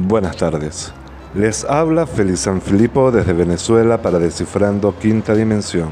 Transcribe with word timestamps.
Buenas 0.00 0.36
tardes. 0.36 0.92
Les 1.34 1.64
habla 1.64 2.06
Feliz 2.06 2.38
San 2.38 2.62
Filipo 2.62 3.10
desde 3.10 3.32
Venezuela 3.32 4.00
para 4.00 4.20
Descifrando 4.20 4.96
Quinta 4.96 5.34
Dimensión. 5.34 5.88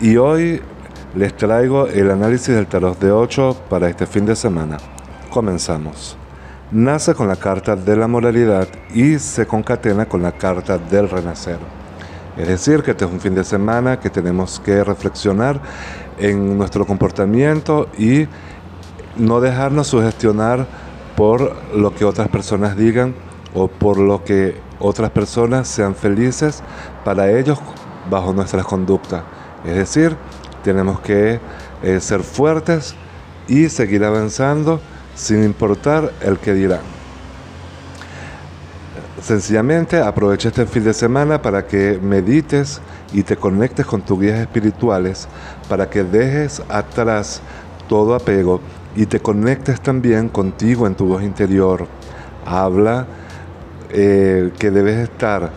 Y 0.00 0.16
hoy 0.16 0.62
les 1.14 1.36
traigo 1.36 1.86
el 1.86 2.10
análisis 2.10 2.54
del 2.54 2.66
tarot 2.66 2.98
de 2.98 3.12
8 3.12 3.58
para 3.68 3.90
este 3.90 4.06
fin 4.06 4.24
de 4.24 4.34
semana. 4.34 4.78
Comenzamos. 5.28 6.16
Nace 6.70 7.14
con 7.14 7.28
la 7.28 7.36
carta 7.36 7.76
de 7.76 7.94
la 7.94 8.08
moralidad 8.08 8.68
y 8.94 9.18
se 9.18 9.46
concatena 9.46 10.06
con 10.06 10.22
la 10.22 10.32
carta 10.32 10.78
del 10.78 11.10
renacer. 11.10 11.58
Es 12.38 12.48
decir, 12.48 12.82
que 12.82 12.92
este 12.92 13.04
es 13.04 13.10
un 13.10 13.20
fin 13.20 13.34
de 13.34 13.44
semana 13.44 14.00
que 14.00 14.08
tenemos 14.08 14.58
que 14.60 14.82
reflexionar 14.82 15.60
en 16.18 16.56
nuestro 16.56 16.86
comportamiento 16.86 17.86
y 17.98 18.26
no 19.18 19.42
dejarnos 19.42 19.88
sugestionar 19.88 20.83
por 21.16 21.54
lo 21.74 21.94
que 21.94 22.04
otras 22.04 22.28
personas 22.28 22.76
digan 22.76 23.14
o 23.54 23.68
por 23.68 23.98
lo 23.98 24.24
que 24.24 24.60
otras 24.78 25.10
personas 25.10 25.68
sean 25.68 25.94
felices 25.94 26.62
para 27.04 27.30
ellos 27.30 27.58
bajo 28.10 28.32
nuestras 28.32 28.64
conductas. 28.64 29.22
Es 29.64 29.76
decir, 29.76 30.16
tenemos 30.62 31.00
que 31.00 31.40
eh, 31.82 32.00
ser 32.00 32.22
fuertes 32.22 32.94
y 33.46 33.68
seguir 33.68 34.04
avanzando 34.04 34.80
sin 35.14 35.44
importar 35.44 36.12
el 36.20 36.38
que 36.38 36.52
dirán. 36.54 36.80
Sencillamente 39.22 40.00
aprovecha 40.00 40.48
este 40.48 40.66
fin 40.66 40.84
de 40.84 40.92
semana 40.92 41.40
para 41.40 41.66
que 41.66 41.98
medites 42.02 42.80
y 43.12 43.22
te 43.22 43.36
conectes 43.36 43.86
con 43.86 44.02
tus 44.02 44.20
guías 44.20 44.40
espirituales, 44.40 45.28
para 45.68 45.88
que 45.88 46.02
dejes 46.02 46.60
atrás 46.68 47.40
todo 47.88 48.14
apego 48.14 48.60
y 48.96 49.06
te 49.06 49.20
conectes 49.20 49.80
también 49.80 50.28
contigo 50.28 50.86
en 50.86 50.94
tu 50.94 51.06
voz 51.06 51.22
interior. 51.22 51.86
Habla 52.46 53.06
eh, 53.90 54.52
que 54.58 54.70
debes 54.70 54.98
estar 54.98 55.50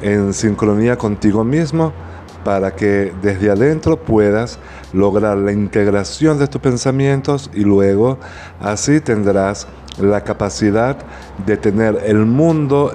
en 0.00 0.32
sincronía 0.32 0.96
contigo 0.96 1.44
mismo 1.44 1.92
para 2.44 2.74
que 2.74 3.12
desde 3.22 3.50
adentro 3.50 3.96
puedas 3.96 4.58
lograr 4.92 5.36
la 5.38 5.52
integración 5.52 6.38
de 6.38 6.48
tus 6.48 6.60
pensamientos 6.60 7.50
y 7.54 7.60
luego 7.60 8.18
así 8.60 9.00
tendrás 9.00 9.68
la 9.98 10.22
capacidad 10.22 10.96
de 11.46 11.56
tener 11.56 12.00
el 12.04 12.26
mundo 12.26 12.92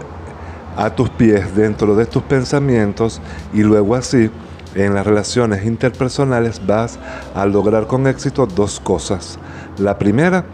a 0.75 0.89
tus 0.89 1.09
pies 1.09 1.55
dentro 1.55 1.95
de 1.95 2.05
tus 2.05 2.23
pensamientos 2.23 3.21
y 3.53 3.63
luego 3.63 3.95
así 3.95 4.29
en 4.77 4.93
las 4.93 5.05
relaciones 5.05 5.65
interpersonales 5.65 6.65
vas 6.65 6.99
a 7.33 7.45
lograr 7.45 7.87
con 7.87 8.07
éxito 8.07 8.45
dos 8.45 8.79
cosas. 8.79 9.39
La 9.77 9.97
primera, 9.97 10.45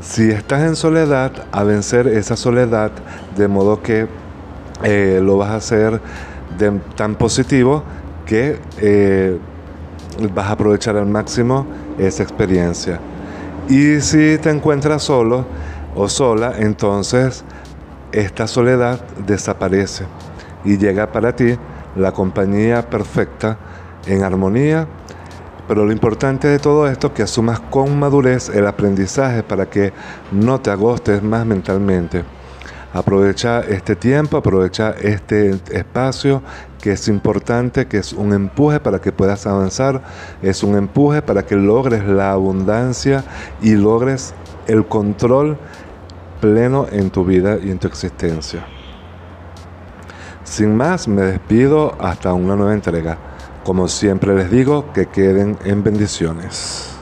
si 0.00 0.30
estás 0.30 0.62
en 0.62 0.76
soledad, 0.76 1.32
a 1.50 1.64
vencer 1.64 2.06
esa 2.06 2.36
soledad 2.36 2.92
de 3.36 3.48
modo 3.48 3.82
que 3.82 4.06
eh, 4.82 5.20
lo 5.22 5.36
vas 5.36 5.50
a 5.50 5.56
hacer 5.56 6.00
tan 6.96 7.14
positivo 7.16 7.82
que 8.26 8.58
eh, 8.78 9.38
vas 10.32 10.46
a 10.46 10.52
aprovechar 10.52 10.96
al 10.96 11.06
máximo 11.06 11.66
esa 11.98 12.22
experiencia. 12.22 13.00
Y 13.68 14.00
si 14.00 14.38
te 14.38 14.50
encuentras 14.50 15.02
solo 15.02 15.44
o 15.94 16.08
sola, 16.08 16.54
entonces 16.58 17.44
esta 18.12 18.46
soledad 18.46 19.00
desaparece 19.26 20.04
y 20.64 20.76
llega 20.76 21.10
para 21.10 21.34
ti 21.34 21.56
la 21.96 22.12
compañía 22.12 22.88
perfecta 22.88 23.58
en 24.06 24.22
armonía. 24.22 24.86
Pero 25.68 25.84
lo 25.84 25.92
importante 25.92 26.48
de 26.48 26.58
todo 26.58 26.88
esto 26.88 27.08
es 27.08 27.12
que 27.12 27.22
asumas 27.22 27.60
con 27.60 27.98
madurez 27.98 28.48
el 28.48 28.66
aprendizaje 28.66 29.42
para 29.42 29.70
que 29.70 29.92
no 30.32 30.60
te 30.60 30.70
agostes 30.70 31.22
más 31.22 31.46
mentalmente. 31.46 32.24
Aprovecha 32.92 33.60
este 33.60 33.94
tiempo, 33.94 34.36
aprovecha 34.36 34.90
este 35.00 35.50
espacio 35.70 36.42
que 36.82 36.92
es 36.92 37.06
importante, 37.06 37.86
que 37.86 37.98
es 37.98 38.12
un 38.12 38.32
empuje 38.32 38.80
para 38.80 39.00
que 39.00 39.12
puedas 39.12 39.46
avanzar, 39.46 40.02
es 40.42 40.64
un 40.64 40.76
empuje 40.76 41.22
para 41.22 41.44
que 41.44 41.54
logres 41.54 42.04
la 42.04 42.32
abundancia 42.32 43.22
y 43.62 43.76
logres 43.76 44.34
el 44.66 44.86
control 44.86 45.56
pleno 46.40 46.86
en 46.90 47.10
tu 47.10 47.24
vida 47.24 47.58
y 47.62 47.70
en 47.70 47.78
tu 47.78 47.86
existencia. 47.86 48.66
Sin 50.50 50.76
más, 50.76 51.06
me 51.06 51.22
despido 51.22 51.94
hasta 52.00 52.34
una 52.34 52.56
nueva 52.56 52.74
entrega. 52.74 53.16
Como 53.62 53.86
siempre 53.86 54.34
les 54.34 54.50
digo, 54.50 54.92
que 54.92 55.06
queden 55.06 55.56
en 55.64 55.84
bendiciones. 55.84 56.99